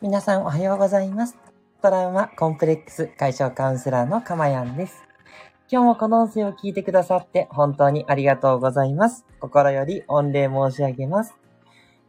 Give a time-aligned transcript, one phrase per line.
[0.00, 1.36] 皆さんおはようございます。
[1.82, 5.02] トラウマコンプレックス解消カウンセラーのかまやんです。
[5.68, 9.26] 今日もこの音声を聞いてくださって本当にありがとうございます。
[9.40, 11.34] 心より御礼申し上げます。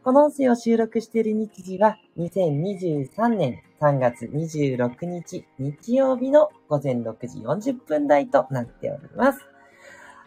[0.04, 9.40] この音声を収録している日時は2023年3月26日日曜日の午前6時40分台となっております。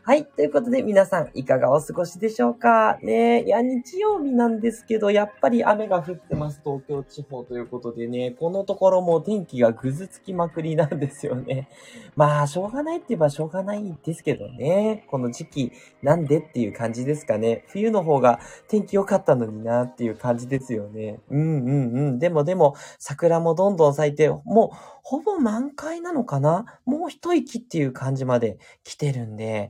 [0.06, 0.26] はい。
[0.26, 2.98] ということで、皆さん、いかがお過ごしでしょうか？
[3.02, 11.70] ねいや、日曜日なんですけど、やっぱり雨が降ってます、東京地方ということでね、このところも天気がぐずつきまくりなんですよね。
[12.18, 15.06] まあ、しょうがないって言えばしょうがないんですけどね。
[15.10, 15.72] この時期、
[16.02, 17.64] なんでっていう感じですかね。
[17.70, 21.22] 冬の方が天気良かったのになっていう感じですよね。
[21.30, 22.20] うんうんうん。
[22.20, 26.80] でもでも、桜もどんどん咲いて、もう、ほぼ満開なのかな？
[26.86, 29.70] もう一息っていう感じまで来てるんで、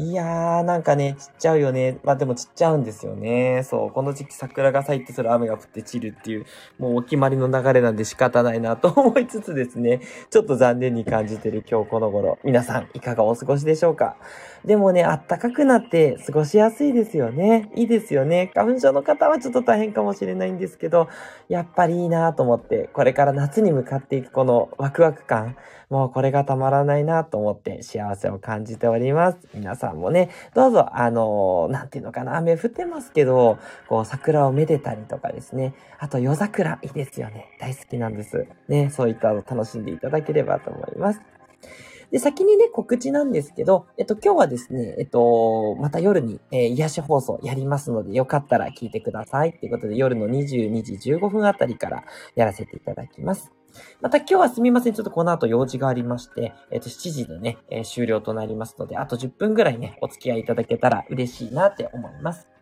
[0.00, 1.98] いやー、なんかね、ちっちゃうよね。
[2.04, 3.64] まあでもちっちゃうんですよね。
[3.64, 6.46] そう、この時期桜が咲いてそれ雨が降って散るっていう、
[6.78, 14.16] もうお決まりの流れなんで仕方ないなと思いつつですね、ちょっと残念に感じてる今日この頃、皆さんいかがお過ごしでしょうか？
[14.64, 17.72] でもね、暖かくなって過ごしやすいですよね。
[17.74, 18.52] いいですよね。
[18.54, 21.08] 花粉症の方はちょっと大変かもしれないんですけど、
[21.48, 25.56] やっぱりいいなと思って、これから夏に向かっていくこのワクワク感、
[25.90, 29.38] もうこれがたまらないなと思って幸せを感じております。
[29.54, 33.58] 皆さんさんもね、どうぞ、あのなんていうのかな、雨降ってますけど、
[33.88, 35.74] こう桜をめでたりとかですね。
[35.98, 37.56] あと夜桜、いいですよね。
[37.58, 38.46] 大好きなんです。
[38.68, 41.20] ね、そういったのを楽しんでいただければと思います。
[42.10, 49.50] で、先にね、告知なんですけど、えっと、今日はですね、えっと、また夜に、えー癒し放送やりますので、よかったら聞いてください。
[49.50, 53.57] っていうことで、夜の22時15分あたりからやらせていただきます。
[54.00, 54.94] また今日はすみません。
[54.94, 62.57] ちょっとこの後用事がありまして、えっと、7時でね、えー終了となりますので、あと10分ぐらいね、お付き合いいただけたら嬉しいなって思います。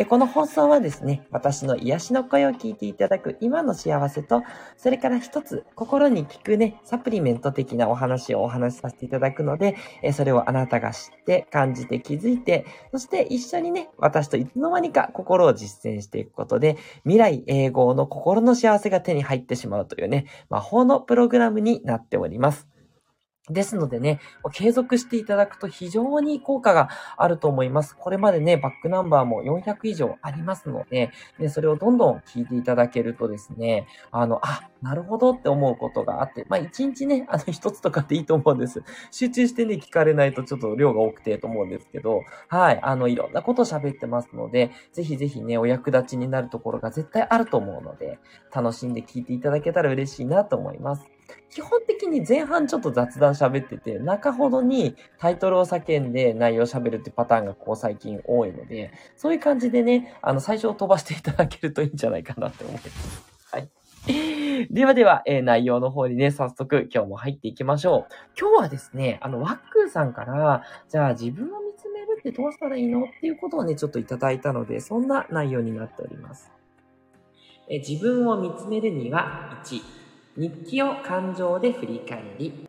[0.00, 4.42] えこの放送はですね、私の癒しの声を聞いていただく今の幸せと、
[4.78, 22.69] それから一つ心に効くね、サプリメント的なお話をお話しさせていただくので、えそれをあなたが知って、感じて気づいて、そして一緒にね、私といつの間にか心を実践していくことで、未来永劫の心の幸せが手に入ってしまうというね、魔法のプログラムになっております。
[23.48, 24.20] ですのでね、
[24.52, 27.96] 継続していただくと非常に効果があると思います。
[27.96, 38.82] これまでね、バックナンバーも400以上ありますので、ね、それをどんどん聞いていただけるとですね、あの、あ、なるほどって思うことがあって、まあ一日ね、あの一つとかでいいと思うんです。
[39.10, 48.18] 集中してね、聞かれないとちょっと量が多くてと思うんですけど、はい、あの、いろんなこと喋ってますので、ぜひぜひね、お役立ちになるところが絶対あると思うので、
[48.54, 51.19] 楽しんで聞いていただけたら嬉しいなと思います。
[51.50, 63.24] 基本的に前半ちょっと雑談喋ってて、中ほどにタイトルを叫んで内容喋るってパターンがこう最近多いので、そういう感じでね、あの、最初を飛ばしていただけるといいんじゃないかなって思います。
[63.50, 63.68] はい。
[64.70, 68.12] ではでは、えー内容の方にね、早速今日も入っていきましょう。
[68.38, 76.52] 今日はですね、あの、ワックーさんから、じゃあ自分を見つめるってどうしたらいいのっていうことをね、ちょっといただいたので、そんな内容になっております。
[77.68, 79.99] え自分を見つめるには、1、
[80.36, 82.68] 日記を感情で振り返り。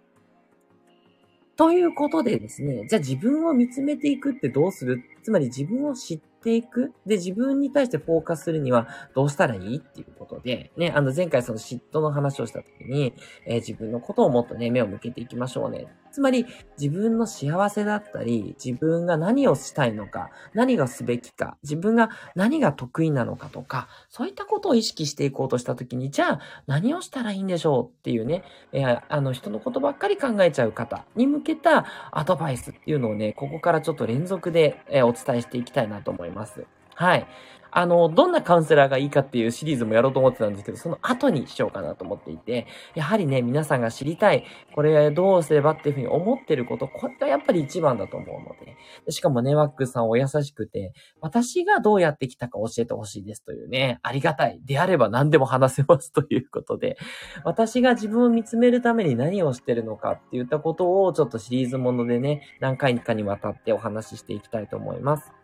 [1.55, 5.03] ということでですね、じゃあ自分を見つめていくってどうする？
[5.21, 13.13] つまり自分を知っていくで、自分に対してフォーカスするにはどうしたらいいっていうことで、ね、あの前回その嫉妬の話をした時に、
[13.45, 15.87] えー自分のことをもっとね、目を向けていきましょうね。
[16.11, 16.45] つまり
[16.77, 28.43] 自分の幸せだったり、自分が何をしたいのか、何がすべきか、自分が何が得意なのかとか、そういったことを意識していこうとした時に、じゃあ何をしたらいいんでしょうっていうね、
[28.73, 36.30] えーあの人のことばっかり考えちゃう方に向けたアドバイスっていうのをね、ここからちょっと連続で、えお伝えしていきたいなと思います。
[36.31, 36.65] います
[36.95, 37.27] はい。
[37.73, 44.43] あの、どんなカウンセラーがいいかっていうシリーズもやろうと思ってたんですけど、その後にしようかなと思っていて、やはりね、皆さんが知りたい、
[44.75, 54.59] これどうすればっていうふうに思ってること、これがやっぱり一番だと思うので、しかもね、ワックさんお優しくて、私がどうやってきたか教えてほしいですというね、ありがたい。
[54.65, 56.97] であれば何でも話せますということで、
[57.45, 65.40] 私が自分を見つめるために何をしてるのかっていったことをちょっとシリーズものでね、何回かにわたってお話ししていきたいと思います。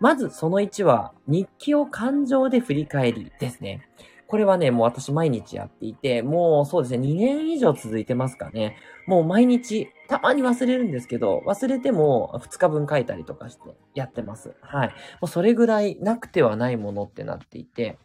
[0.00, 3.88] まずその1は、日記を感情で振り返りですね。
[4.28, 8.76] これはね、もう私毎日やっていて、もうそうですね、2年以上続いてますかね。
[9.06, 14.54] もう毎日、たまに忘れるんですけど、忘れても2日分書いたりとかしてやってます。
[14.60, 14.88] はい。
[14.88, 17.98] もうそれぐらいなくてはないものってなっていて、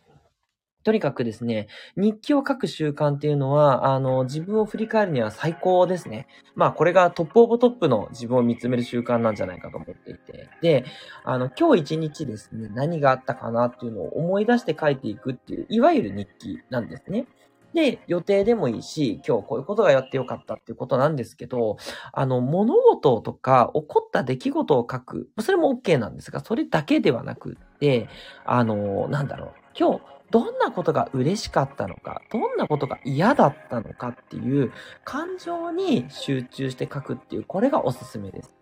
[0.83, 6.27] とにかくですね、日記を書く習慣っていうのは、あの、自分を振り返るには最高ですね。
[6.55, 10.49] まあ、これがトップオブトップの自分を見つめる習慣なんじゃないかと思っていて。
[10.61, 10.85] で、
[11.23, 17.27] あの、今日一日ですね、何があったかなっていうのを思い出して書いていくっていう、いわゆる日記なんですね。
[17.73, 21.77] で、予定でもいいし、今日こういうことがやってよかったっていうことなんですけど、
[22.11, 25.29] あの、物事とか起こった出来事を書く。
[25.39, 28.07] それも OK なんですが、それだけではなくって、
[28.45, 29.51] あの、なんだろう。
[29.77, 30.01] 今日、
[30.33, 34.73] どんなことが嬉しかったのか、どんなことが嫌だったのかっていう
[35.05, 38.55] 感情に集中して書くっていう、これがおすすめです。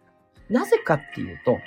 [0.49, 1.57] なぜかっていうと、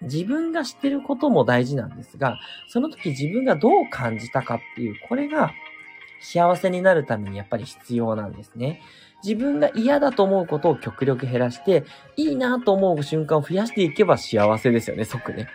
[0.00, 2.38] 自分が知ってることも大事なんですが、
[2.68, 5.52] その時自分がどう感じたかっていう、これが
[6.22, 8.80] 幸せになるためにやっぱり必要なんですね。
[9.22, 11.84] 自分が嫌だと思うことを極力減らして、
[12.16, 15.48] いいなと思う瞬間を増やしていけば幸せですよね、即ね。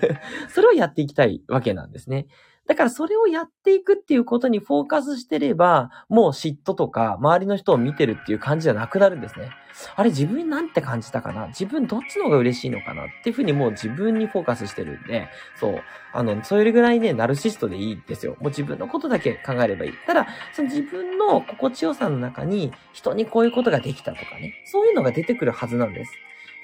[0.50, 2.26] それをやっていきたいわけなんですね。
[2.66, 9.50] だからそれをやっていくっていうことにフォーカスしてれば、もう嫉妬とか周りの人を見てるっていう感じじゃなくなるんですね。
[9.96, 11.48] あれ自分なんて感じたかな？
[11.48, 13.04] 自分どっちの方が嬉しいのかな？
[13.04, 15.28] っていうふうにもう自分にフォーカスしてるんで、
[15.60, 15.82] そう。
[16.12, 18.36] あの、それぐらいね、ナルシストでいいんですよ。
[18.40, 19.92] もう自分のことだけ考えればいい。
[20.06, 26.12] ただ、その自分の心地よさの中に人にこういうことができたとかね、そういうのが出てくるはずなんです。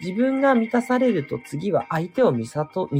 [0.00, 2.52] 自分が満たされると次は相手を満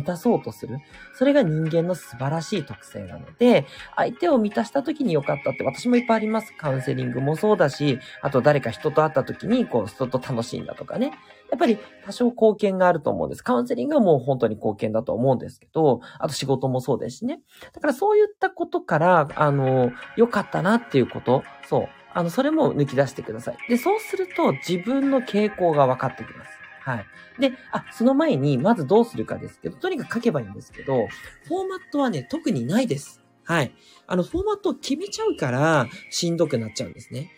[0.05, 0.79] たそうとする。
[1.15, 3.67] それが人間の素晴らしい特性なので、
[3.97, 6.53] 相手を満たした時に良かったって私もいっぱいあります。
[6.57, 11.13] カウンセリングもそうだし、あと誰か人と会った時にこう人と楽しいんだとかね。
[11.51, 13.43] やっぱり多少貢献があると思うんです。
[13.43, 17.41] カウンセリングはもう本当に貢献だと思うんですけど、あと仕事もそうですしね。
[17.73, 21.89] だからそういったことから、あの、良かったなっていうこと、そう。
[22.13, 23.57] あの、それも抜き出してください。
[23.69, 26.60] で、そうすると自分の傾向が分かってきます。
[26.81, 27.07] はい。
[27.39, 31.09] で、あ、その前に、まずどうするかですけど、とにかく書けばいいんですけど、
[31.47, 33.23] フォーマットはね、特にないです。
[33.45, 33.75] はい。
[34.07, 37.31] あの、フォーマットを決めちゃうから、しんどくなっちゃうんですね。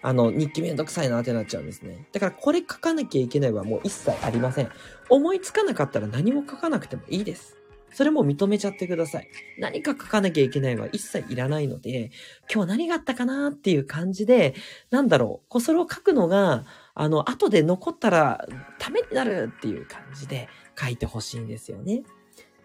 [0.00, 2.06] あの、日記めんどくさいなってなっちゃうんですね。
[2.12, 4.70] だから、これ書かなきゃいけないはもう一切ありません。
[5.08, 7.57] 思いつかなかったら何も書かなくてもいいです。
[7.92, 9.28] それも認めちゃってください。
[9.58, 12.10] 何か書かなきゃいけないは一切いらないので、
[12.52, 14.54] 今日何があったかなっていう感じで、
[14.90, 16.64] なんだろう、それを書くのが、
[16.94, 18.46] あの、後で残ったら
[18.78, 20.48] ためになるっていう感じで
[20.78, 22.02] 書いてほしいんですよね。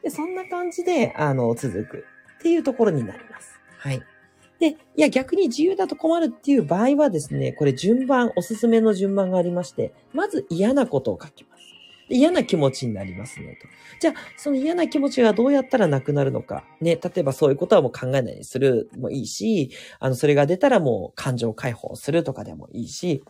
[0.02, 2.06] で、そんな感じで、あの、続く
[2.40, 3.60] っていうところになります。
[3.78, 4.02] はい。
[4.60, 11.53] で、いや、逆に自由だと困るっていう場合はですね、これ順番、おすすめの順番がありまして、まず嫌なことを書きます。
[12.10, 13.68] 嫌な気持ちになりますね、と。
[14.00, 16.66] じゃあ、その嫌な気持ちがどうやったらなくなるのか。
[16.82, 23.24] ね、例えばそういうことはもう考えないようにするもいいし、あの、それが出たらもう感情解放するとかでもいいし、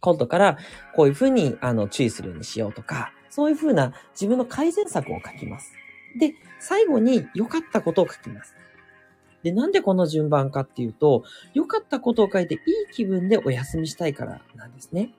[0.00, 0.58] 今度から
[0.94, 5.72] こういうふうにあの注意するようにしようとか、そういうふうな自分の改善策を書きます。
[6.18, 8.54] で、最後に良かったことを書きます。
[9.42, 11.24] で、なんでこの順番かっていうと、
[11.54, 12.60] 良かったことを書いていい
[12.92, 15.12] 気分でお休みしたいからなんですね。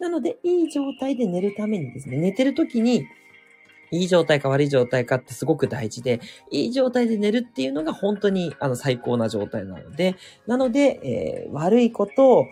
[0.00, 3.06] なので、いい状態で寝るためにですね、寝てる時に
[3.90, 6.20] いい状態か悪い状態かってすごく大事で、
[6.50, 10.16] いい状態で寝るっていうのが本当にあの最高な状態なので、
[10.46, 11.00] なので、
[11.46, 12.46] えー、悪いことを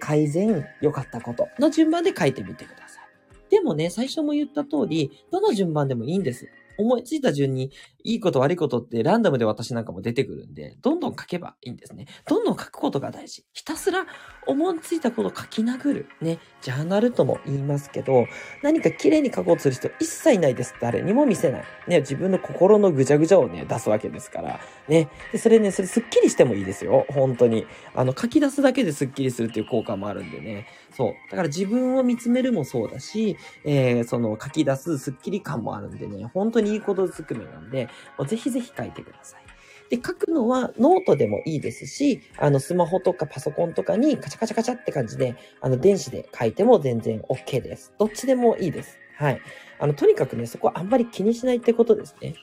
[0.00, 3.50] 改善、良かったことの順番で書いてみてください。
[3.50, 6.48] でもね、最初も言った通り、どの順番でもいいんです。
[6.78, 7.72] 思いついた順に、
[8.04, 12.06] いいこと悪いことってランダムで私なんかも出てくるんで、どんどん書けばいいんですね。
[12.26, 13.44] どんどん書くことが大事。
[13.52, 14.06] ひたすら
[14.46, 16.08] 思いついたことを書き殴る。
[16.20, 16.38] ね。
[16.62, 18.26] ジャーナルとも言いますけど、
[18.62, 20.74] 何か綺麗に書こうとする人一切ないです。
[20.80, 21.64] 誰にも見せない。
[21.88, 22.00] ね。
[22.00, 24.60] 自分の心のぐちゃぐちゃをね、出すわけですから。
[24.88, 25.10] ね。
[25.32, 27.06] で、それね、それスッキリしてもいいですよ。
[27.10, 27.66] 本当に。
[27.94, 30.66] あの、書き出すだけでスッキリするっていう効果もあるんでね。
[30.98, 31.30] そう。
[31.30, 37.88] だから自分を見つめるもそうだし、えー、その書き出すスッキリ感もあるんでね、本当にいいことずくめなんで、
[38.18, 39.42] もうぜひぜひ書いてください。
[39.90, 47.94] で、書くのはノートでもいいですし、あの、スマホとかパソコンとかにカチャカチャカチャって感じで、あの、電子で書いても全然 OK です。
[47.96, 48.98] どっちでもいいです。
[49.16, 49.40] はい。
[49.78, 52.34] あの、とにかくね、そこはあんまり気にしないってことですね。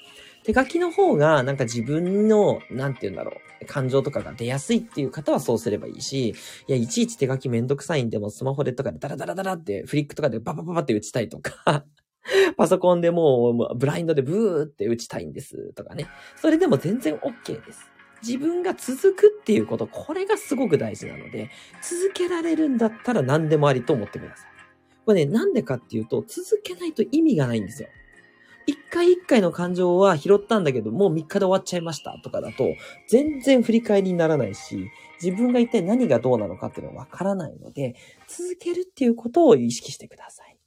[0.45, 6.35] 手書きの方が、なんか自分の、なんて言うんだろう、感情とかが出やすいっていう方はそうすればいいし、い
[6.67, 11.85] や、いちいち手書きめんどくさいんでもスマホでとかでダラダラダラってフリックとかでババババって打ちたいとか
[12.57, 16.07] パソコンでもうブラインドでブーって打ちたいんですとかね。
[16.35, 17.89] それでも全然 OK です。
[18.25, 21.49] 自分が続くっていうこと、これがすごく大事なので、
[21.81, 24.47] 続けられるんだったら何でもありと思ってください。
[25.05, 27.89] これね、なんでかっていうと、続けないと意味がないんですよ。
[28.67, 32.75] 一回一回の感情は拾ったんだけど、もう3日で終わっちゃいましたとかだと、
[33.07, 34.89] 全然振り返りにならないし、
[35.21, 37.95] 自分が一体何がどうなのかっていうのはわからないので、
[38.27, 40.57] 続けるっていうことを意識してください。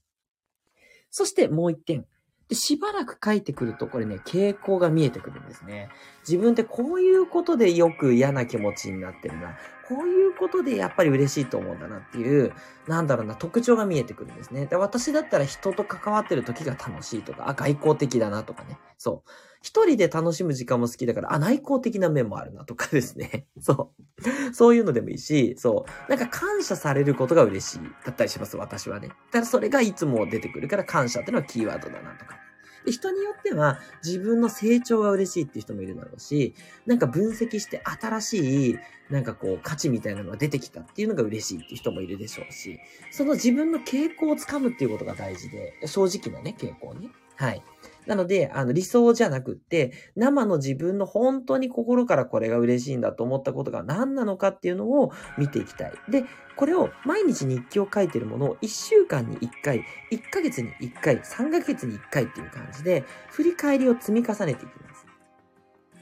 [1.10, 2.06] そしてもう一点。
[2.48, 5.90] で、しばらく書いてくると、これね、傾向が見えてくるんですね。
[6.26, 9.56] 自分ってこういうことでよく嫌な気持ちになってるな。
[9.86, 12.52] こういうことでやっぱり嬉しいと思うんだなっていう、
[12.86, 14.66] なんだろうな、特徴が見えてくるんですね。
[14.66, 18.78] で私だったら人と関わってる時が楽しいとか、あ、外交的だなとかね。
[18.96, 19.30] そう。
[19.62, 23.46] 一人で楽しむ時間も好きだから、あ、内向的な面もあるなとかですね。
[23.60, 24.02] そう。
[24.52, 26.10] そういうのでもいいし、そう。
[26.10, 29.10] なんか感謝されることが嬉しいだったりします、私はね。
[29.30, 32.38] ただそれがいつも出てくるから感謝ってのはキーワードだなとか。
[32.84, 36.54] で人によっては自分の成長が嬉しいっていう人もいるだろうし、
[36.86, 38.78] なんか分析して新しい、
[39.10, 42.78] なんかこう価値みたいなのが出てきたっていうのが嬉しいっていう人もいるでしょうし、
[43.10, 47.08] その自分の傾向をつかむっていうことが大事で、正直なね、傾向ね。
[47.36, 47.62] はい。
[48.08, 55.92] なので、あの、理想じゃなくって、生の自分の本当に心からこれが嬉しいんだと思ったことが何なのかっていうのを見ていきたい。
[56.08, 56.24] で、
[56.56, 65.06] これを毎日日記を書いてるものを1週間に1回、1ヶ月に1回、3ヶ月に1回っていう感じで、振り返りを積み重ねていきます。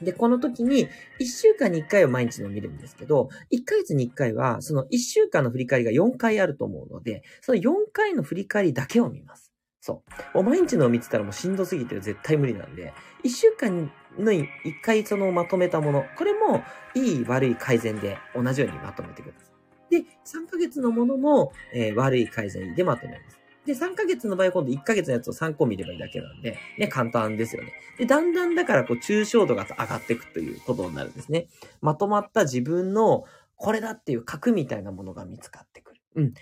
[0.01, 0.87] で、この時に、
[1.19, 9.46] 1週間に1回は毎日の見るんですけど、1ヶ月に1回は、その1週間の振り返りが4回あると思うので、その4回の振り返りだけを見ます。
[9.87, 10.03] そ
[10.33, 10.37] う。
[10.37, 13.89] もう毎日の見てたらもうしんどすぎて絶対無理なんで、一週間
[14.19, 14.49] の一
[14.83, 16.61] 回そのまとめたもの、これも
[16.93, 19.45] いい悪い改善で同じようにまとめてくださ
[19.89, 20.03] い。
[20.03, 23.39] で、3ヶ月のものも、えー、悪い改善でまとめます。
[23.65, 27.71] で、3ヶ月の場合今度1ヶ月のやつを3個見ればいいだけなんで、ね、簡単ですよね。
[27.97, 31.47] で、だんだんだからこう抽象度が上がっていくということになるんですね。
[31.81, 33.23] まとまった自分の
[33.55, 36.01] これだっていう核みたいなものが見つかってくる。
[36.15, 36.33] うん。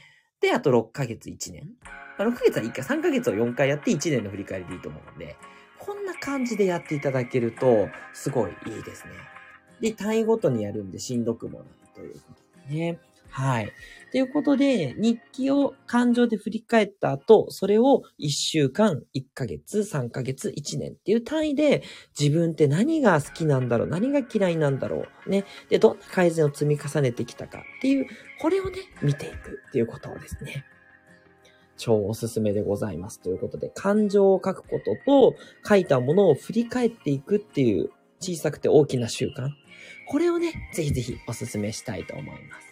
[0.42, 1.70] で、あと6ヶ月1年。
[2.18, 5.36] 6ヶ月は1回、3ヶ月を4回やって1年の振り返りでいいと思うので、
[5.80, 9.12] こんな感じでやっていただけると、すごいいいですね。
[9.82, 13.00] で、単位ごとにやるんでしんどくもないということですね。
[13.30, 13.72] はい。
[14.16, 21.84] ということで、日記を感情で振り返った後、それを1週間、1ヶ月、3ヶ月、1年っていう単位で、
[22.18, 25.44] 自分って何が好きなんだろう、何が嫌いなんだろう、ね。
[25.68, 28.08] で、どんな改善を積み重ねてきたかっていう、
[28.40, 30.64] これをね、見ていくっていうことをですね。
[31.76, 33.20] 超おすすめでございます。
[33.20, 35.36] ということで、感情を書くことと、
[35.68, 37.90] 書いたものを振り返っていくっていう
[38.22, 39.50] 小さくて大きな習慣。
[40.08, 42.65] これをね、ぜひぜひおすすめしたいと思います。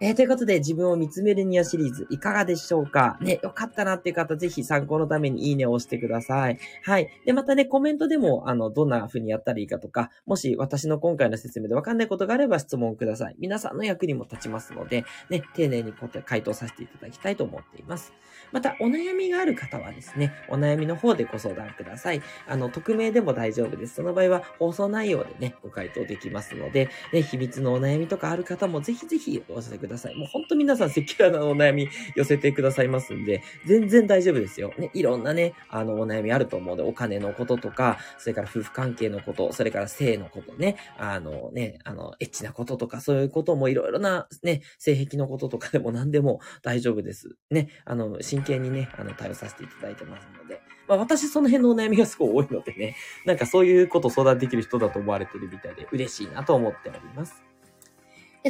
[0.00, 3.16] えー、ということで、自分を見つめるニアシリーズ、いかがでしょうか？
[3.20, 6.58] ね、よかったなっていう方、ぜひ参考のためにいいねを押してください。
[6.82, 7.08] はい。
[7.24, 13.36] で、またね、コメントでも、あの、どんな風にやったらいいかとか、もし私の今回の説明でわかんないことがあれば質問ください。
[13.38, 18.12] 皆さんの役にも立ちますので、ね、丁寧にこう回答させていただきたいと思っています。
[18.50, 22.20] また、お悩みがある方はですね、お悩みの方でご相談ください。
[22.48, 23.94] あの、匿名でも大丈夫です。
[23.94, 29.83] その場合は、放送内容でね、ご回答できますので、ね、秘密のお悩みとかある方もぜひぜひお寄せください。
[29.86, 34.72] くださいもう本当皆さん赤裸々なお悩み寄せてくださいますんで、全然大丈夫ですよ。
[34.78, 47.36] ね、いろんなね、あの、お悩みあると思うので、お金のこととか、それから夫婦関係のこと、それから性のことね、あのね、あの、エッチなこととか、そういうこともいろいろなね、性癖のこととか でも何でも大丈夫です。
[47.50, 57.53] ね、あの、真剣にね、あの、対応させていただいてますので、まあ私その辺のお悩みがすごい多いのでね、なんかそういうこと相談できる人だと思われてるみたいで嬉しいなと思っております。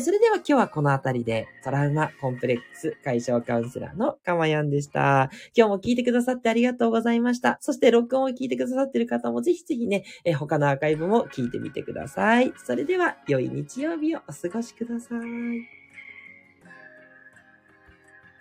[0.01, 5.31] それでは今日はこの辺りでトラウマコンプレックス解消カウンセラーのかまやんでした。
[5.57, 7.59] 今日も聞いてくださってありがとうございました。
[7.61, 12.53] そして録音を聞いてくださっている方もぜひぜひね、え他のアーカイブも聞いてみてください。
[12.65, 15.84] それでは良い日曜日をお過ごしください。